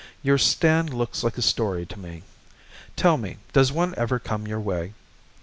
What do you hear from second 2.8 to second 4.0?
Tell me, does one